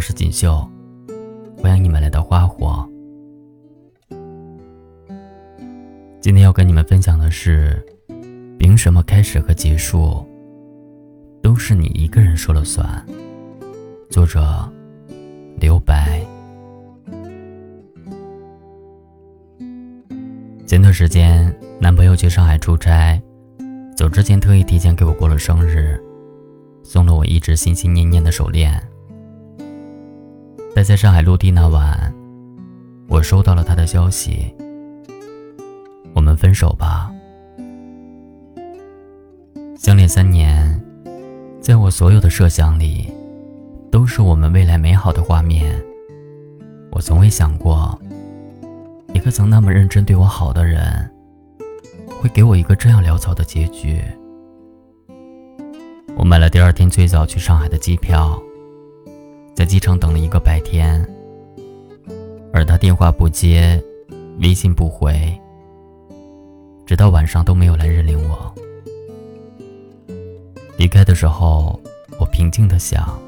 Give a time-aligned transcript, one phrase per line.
[0.00, 0.66] 我是锦绣，
[1.58, 2.88] 欢迎你们来到花火。
[6.22, 7.84] 今天要跟你们分享的是，
[8.58, 10.26] 凭什么开始和结束
[11.42, 13.06] 都是你一个人说了算？
[14.08, 14.42] 作者
[15.60, 16.24] 刘白。
[20.66, 23.20] 前段时间，男朋友去上海出差，
[23.94, 26.02] 走之前特意提前给我过了生日，
[26.82, 28.82] 送了我一直心心念念的手链。
[30.74, 32.14] 但在上海落地那晚，
[33.08, 34.54] 我收到了他的消息
[36.14, 37.10] ：“我们分手吧。”
[39.76, 40.80] 相恋三年，
[41.60, 43.12] 在我所有的设想里，
[43.90, 45.82] 都是我们未来美好的画面。
[46.92, 47.98] 我从未想过，
[49.12, 51.10] 一个曾那么认真对我好的人，
[52.20, 54.02] 会给我一个这样潦草的结局。
[56.16, 58.40] 我买了第二天最早去上海的机票。
[59.54, 61.06] 在机场等了一个白天，
[62.52, 63.82] 而他电话不接，
[64.40, 65.38] 微信不回，
[66.86, 68.54] 直到晚上都没有来认领我。
[70.78, 71.78] 离开的时候，
[72.18, 73.20] 我平静的想，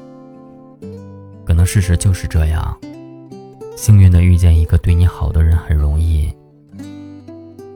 [1.45, 2.75] 可能事实就是这样，
[3.77, 6.33] 幸运的遇见一个对你好的人很容易，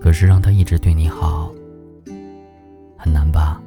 [0.02, 1.52] 可是让他一直对你好，
[2.98, 3.62] 很难吧？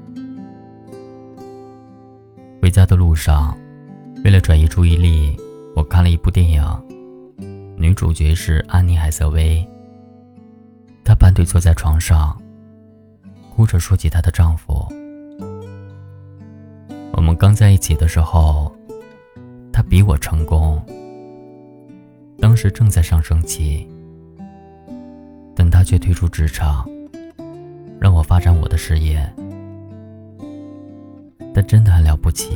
[2.61, 3.57] 回家的路上。
[4.23, 5.35] 为了转移注意力，
[5.75, 6.63] 我看了一部电影，
[7.77, 9.67] 女主角是安妮海瑟薇。
[11.03, 12.41] 她半腿坐在床上，
[13.51, 14.87] 哭着说起她的丈夫。
[17.13, 18.71] 我们刚在一起的时候，
[19.73, 20.83] 他比我成功，
[22.39, 23.89] 当时正在上升期，
[25.55, 26.89] 但他却退出职场，
[27.99, 29.19] 让我发展我的事业。
[31.55, 32.55] 他真的很了不起。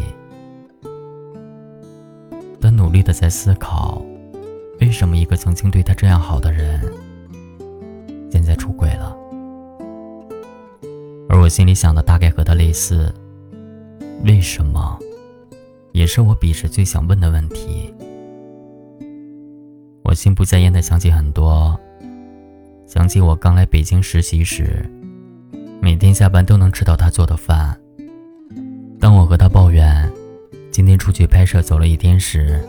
[2.64, 4.02] 他努力的在思考，
[4.80, 6.80] 为什么一个曾经对他这样好的人，
[8.30, 9.14] 现在出轨了？
[11.28, 13.12] 而我心里想的大概和他类似，
[14.24, 14.98] 为什么，
[15.92, 17.92] 也是我彼时最想问的问题。
[20.02, 21.78] 我心不在焉的想起很多，
[22.86, 24.88] 想起我刚来北京实习时，
[25.82, 27.78] 每天下班都能吃到他做的饭。
[28.98, 30.10] 当我和他抱怨。
[30.74, 32.60] 今天出去拍摄走了一天时，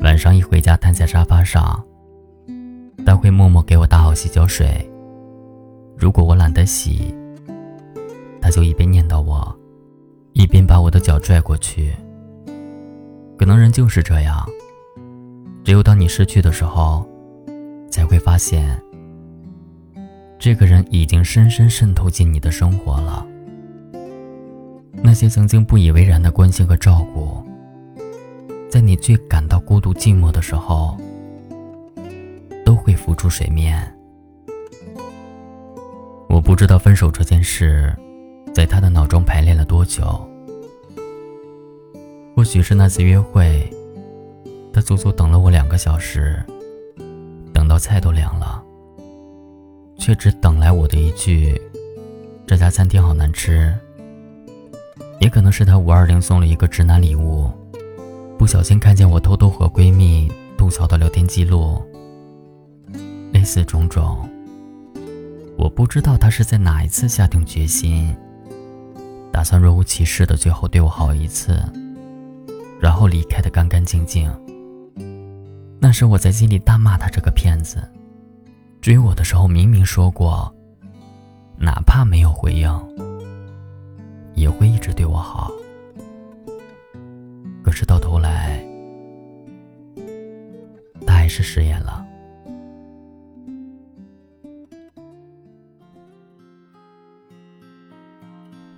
[0.00, 1.84] 晚上一回家瘫在沙发上，
[3.04, 4.90] 他会默默给我打好洗脚水。
[5.98, 7.14] 如果我懒得洗，
[8.40, 9.54] 他就一边念叨我，
[10.32, 11.94] 一边把我的脚拽过去。
[13.36, 14.48] 可能人就是这样，
[15.62, 17.06] 只有当你失去的时候，
[17.90, 18.82] 才会发现，
[20.38, 23.26] 这个人已经深深渗透进你的生活了。
[24.92, 27.42] 那些曾经不以为然的关心和照顾，
[28.70, 30.96] 在你最感到孤独寂寞的时候，
[32.64, 33.92] 都会浮出水面。
[36.28, 37.92] 我不知道分手这件事，
[38.54, 40.26] 在他的脑中排练了多久。
[42.36, 43.68] 或许是那次约会，
[44.72, 46.40] 他足足等了我两个小时，
[47.52, 48.62] 等到菜都凉了，
[49.98, 51.60] 却只等来我的一句
[52.46, 53.74] ：“这家餐厅好难吃。”
[55.20, 57.50] 也可能是他五二零送了一个直男礼物，
[58.38, 61.80] 不小心看见我偷偷和闺蜜吐槽的聊天记录，
[63.30, 64.26] 类似种种。
[65.58, 68.16] 我不知道他是在哪一次下定决心，
[69.30, 71.62] 打算若无其事的最后对我好一次，
[72.80, 74.32] 然后离开的干干净净。
[75.78, 77.76] 那时我在心里大骂他这个骗子，
[78.80, 80.50] 追我的时候明明说过，
[81.58, 83.09] 哪怕没有回应。
[84.40, 85.52] 也会一直对我好，
[87.62, 88.58] 可是到头来，
[91.06, 92.02] 他还是食言了。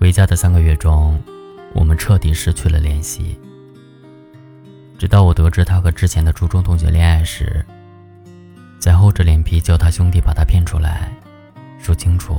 [0.01, 1.23] 回家的三个月中，
[1.77, 3.39] 我们彻底失去了联系。
[4.99, 7.65] 直到我得知他和之前的初中同学恋爱时，
[8.81, 11.13] 才厚着脸皮叫他兄弟把他骗出来，
[11.79, 12.35] 说清楚。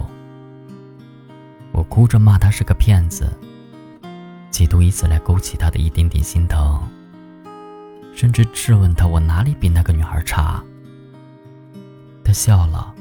[1.74, 3.28] 我哭着骂他是个骗子，
[4.52, 6.88] 企图以此来勾起他的一点点心疼，
[8.16, 10.64] 甚至质问他我哪里比那个女孩差。
[12.24, 12.94] 他笑了，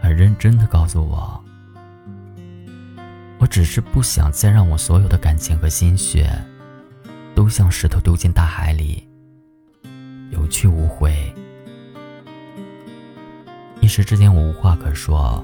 [0.00, 1.42] 很认真的告诉我
[3.40, 6.30] ：“我只是不想再让我所有的感情和心血，
[7.34, 9.08] 都像石头丢进大海里，
[10.30, 11.34] 有去无回。”
[13.80, 15.42] 一时之间，我无话可说。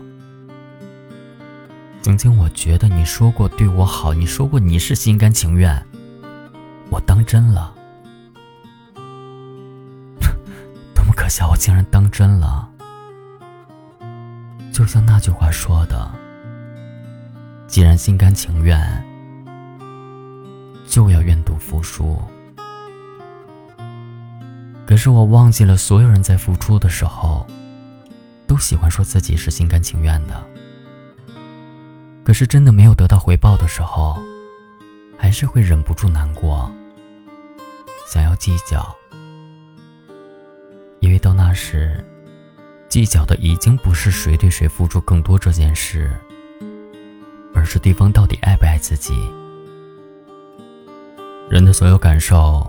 [2.04, 5.74] 曾经我觉得你说过对我好你说过你是心甘情愿。
[6.90, 7.74] 我当真了。
[10.94, 12.68] 多么可笑我竟然当真了。
[14.70, 16.10] 就像那句话说的
[17.66, 18.78] 既然心甘情愿
[20.86, 22.20] 就要愿赌服输。
[24.86, 27.46] 可是我忘记了所有人在付出的时候
[28.46, 30.53] 都喜欢说自己是心甘情愿的。
[32.34, 34.18] 是真的没有得到回报的时候，
[35.16, 36.70] 还是会忍不住难过，
[38.12, 38.94] 想要计较。
[41.00, 42.04] 因为到那时，
[42.88, 46.10] 计较的已经不是谁对谁付出更多这件事，
[47.54, 49.14] 而是对方到底爱不爱自己。
[51.48, 52.68] 人的所有感受。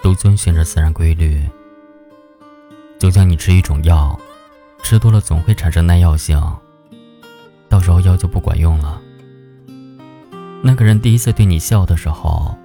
[0.00, 1.44] 都遵循着自然规律，
[3.00, 4.16] 就像你吃一种药，
[4.80, 6.40] 吃多了总会产生耐药性，
[7.78, 9.00] 到时候药就不管用了。
[10.64, 12.58] 那个人第一次对你笑的时候，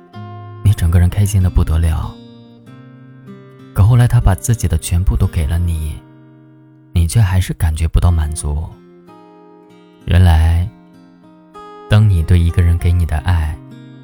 [0.63, 2.11] 你整个人开心的不得了，
[3.75, 6.01] 可后来他把自己的全部都给了你，
[6.93, 8.67] 你却还是感觉不到满足。
[10.05, 10.67] 原来，
[11.87, 13.55] 当你对一个人给你的爱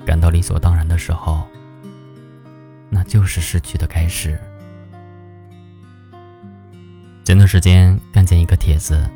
[0.06, 1.42] 感到理所当然的时候，
[2.88, 4.40] 那就是失去的开始。
[7.26, 9.10] 前段时间看见一个帖子，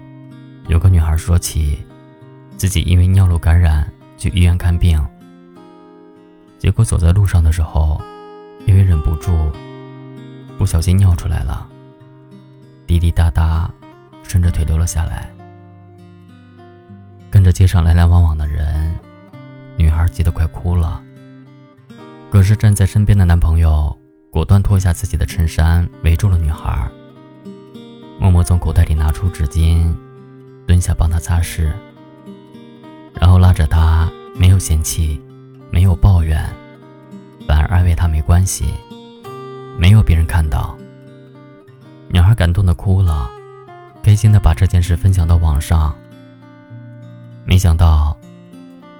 [0.68, 1.77] 有个女孩说起
[2.57, 5.04] 自己因为尿路感染去医院看病，
[6.57, 8.01] 结果走在路上的时候，
[8.65, 9.51] 因为忍不住，
[10.57, 11.68] 不小心尿出来了，
[12.88, 13.69] 滴滴答答，
[14.24, 15.30] 顺着腿流了下来。
[17.30, 18.95] 跟着街上来来往往的人，
[19.75, 21.01] 女孩急得快哭了。
[22.30, 23.95] 可是站在身边的男朋友
[24.31, 26.89] 果断脱下自己的衬衫，围住了女孩，
[28.19, 29.94] 默默从口袋里拿出纸巾，
[30.65, 31.71] 蹲下帮他擦拭，
[33.13, 35.21] 然后拉着他，没有嫌弃，
[35.71, 36.44] 没有抱怨，
[37.48, 38.65] 反而安慰他没关系，
[39.77, 40.75] 没有别人看到。
[42.10, 43.30] 女孩感动的哭了，
[44.04, 45.94] 开心的把这件事分享到网上。
[47.45, 48.18] 没想到，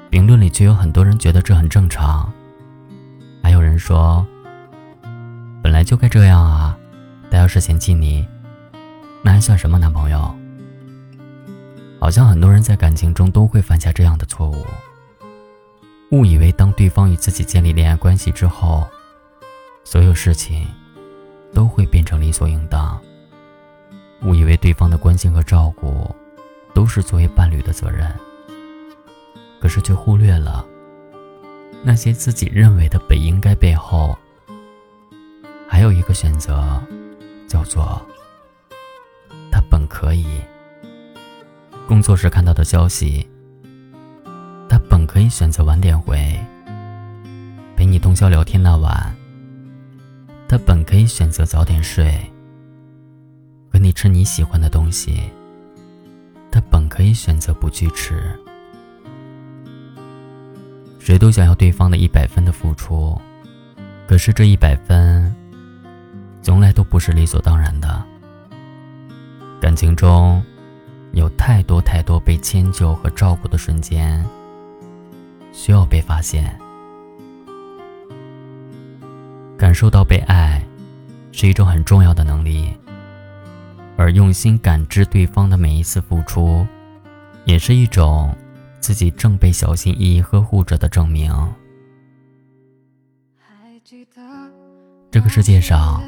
[0.10, 2.32] 评论里却有很多人觉得这很正常。
[3.42, 4.26] 还有人说
[5.64, 6.78] ：“本来就该这样啊，
[7.32, 8.28] 他要是嫌弃你，
[9.24, 10.34] 那还算什么男朋友？”
[12.04, 14.66] 好像很多人在感情中都会犯下这样的错误，
[16.12, 18.86] 误以为当对方与自己建立恋爱关系之后，
[19.86, 20.68] 所有事情
[21.54, 23.02] 都会变成理所应当，
[24.24, 26.14] 误以为对方的关心和照顾
[26.74, 28.14] 都是作为伴侣的责任，
[29.62, 30.66] 可是却忽略了。
[31.84, 34.14] 那些自己认为的本应该背后，
[35.70, 36.84] 还有一个选择，
[37.48, 38.06] 叫做
[39.50, 40.26] 他本可以。
[41.88, 43.28] 工作时看到的消息，
[44.70, 46.18] 他本可以选择晚点回。
[47.76, 49.14] 陪你通宵聊天那晚，
[50.48, 52.20] 他本可以选择早点睡。
[53.72, 55.24] 和你吃你喜欢的东西，
[56.52, 58.24] 他本可以选择不去吃。
[61.00, 63.20] 谁都想要对方的一百分的付出，
[64.08, 65.36] 可是这一百分，
[66.42, 68.04] 从来都不是理所当然的。
[69.60, 70.42] 感情中，
[71.14, 74.24] 有太多太多被迁就和照顾的瞬间，
[75.52, 76.56] 需要被发现。
[79.58, 80.64] 感受到被爱，
[81.32, 82.70] 是一种很重要的能力，
[83.96, 86.68] 而用心感知对方的每一次付出，
[87.46, 88.36] 也是一种。
[88.84, 91.34] 自己正被小心翼翼呵护着的证明。
[95.10, 96.04] 这个世界上，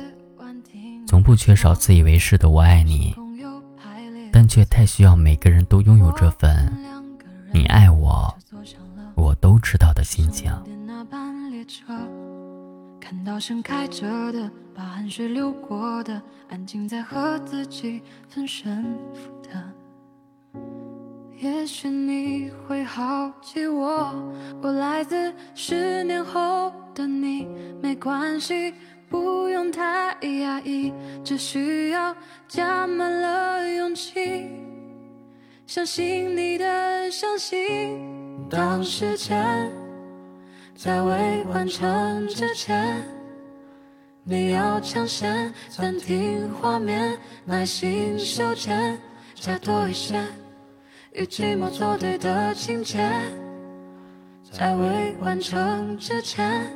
[1.07, 3.15] 从不缺少自以为是的“我爱你”，
[4.45, 6.71] 但却太需要每个人都拥有这份
[7.51, 8.31] “你爱我，
[9.15, 10.53] 我都知道”的心情。
[13.01, 18.83] 看到盛开着的，把汗水流过的，安静在和自己分胜
[19.15, 19.49] 负的。
[21.39, 24.13] 也许你会好奇我，
[24.61, 27.47] 我来自十年后的你，
[27.81, 28.75] 没关系，
[29.15, 30.93] 不用太压抑，
[31.23, 32.13] 只需要
[32.49, 34.49] 加满了勇气，
[35.65, 37.97] 相信你的相信。
[38.49, 39.71] 当时间
[40.75, 43.01] 在未完成之前，
[44.25, 48.99] 你要抢先暂停画面，耐心修剪，
[49.33, 50.21] 加多一些。
[51.13, 53.09] 与寂寞作对的情节，
[54.51, 56.69] 在未完成之前，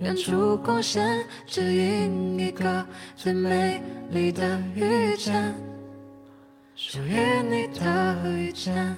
[0.00, 5.54] 远处光线指引一个最美丽的遇见
[6.74, 8.96] 属于你的遇见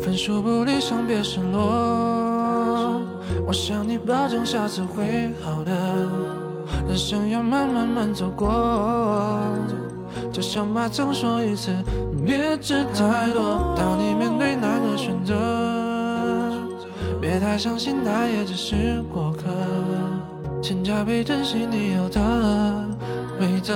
[0.00, 2.38] 分数不理想别失落。
[3.46, 6.37] 我向你保证下次会好的。
[6.88, 9.38] 人生要慢慢慢走过，
[10.32, 11.70] 就像妈曾说一次，
[12.24, 13.74] 别吃太多。
[13.76, 15.34] 当你面对那个选择，
[17.20, 19.44] 别太相信他也只是过客，
[20.62, 22.20] 请加倍珍惜你有的
[23.38, 23.74] 没的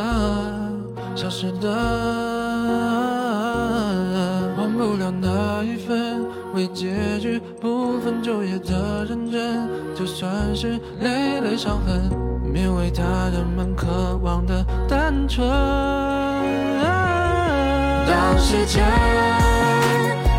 [1.15, 1.69] 消失的。
[4.57, 12.11] 忘不了那一份为结局不分昼夜的认真，就算是累累伤痕，
[12.53, 15.49] 勉为他人们渴望的单纯。
[18.07, 18.85] 当时间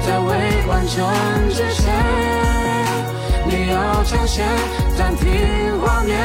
[0.05, 1.03] 在未完成
[1.50, 1.91] 之前，
[3.48, 4.46] 你要抢先
[4.96, 5.25] 暂停
[5.82, 6.15] 画面，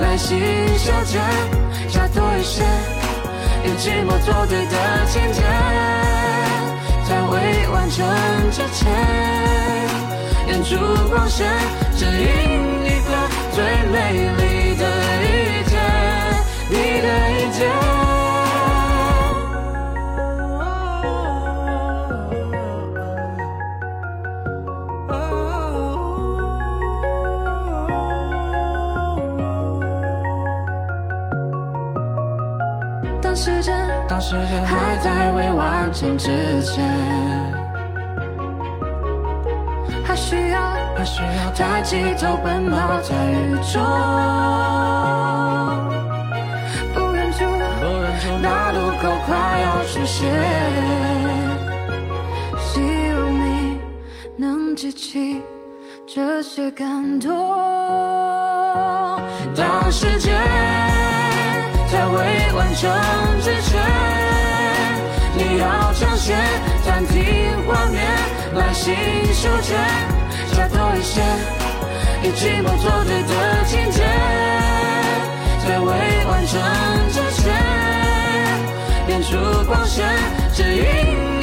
[0.00, 0.40] 耐心
[0.78, 1.20] 修剪，
[1.90, 2.64] 加多一些，
[3.66, 5.42] 用寂寞作对的情节。
[7.06, 8.06] 在未完成
[8.50, 8.90] 之前，
[10.48, 10.74] 演出
[11.10, 11.46] 光线，
[11.94, 12.12] 指引
[12.86, 13.10] 一个
[13.52, 13.94] 最美
[14.38, 14.73] 丽
[35.94, 36.84] 未完成之前，
[40.04, 40.58] 还需要
[41.54, 43.80] 抬起头奔跑在雨中，
[46.92, 50.28] 不远处不远处那路口快要出现，
[52.58, 52.80] 希
[53.14, 53.78] 望你
[54.36, 55.40] 能记起
[56.06, 57.30] 这些感动。
[59.56, 60.34] 当时间
[61.88, 62.90] 在未完成
[63.40, 64.13] 之前。
[65.36, 66.38] 你要抢先
[66.84, 68.04] 暂停画面，
[68.54, 68.94] 耐心
[69.34, 69.76] 修剪，
[70.52, 71.20] 加多一些，
[72.22, 74.04] 以寂寞做对的情节，
[75.66, 75.90] 在未
[76.26, 76.60] 完成
[77.10, 77.52] 之前，
[79.08, 79.36] 演出
[79.66, 80.06] 光线
[80.52, 81.33] 指引。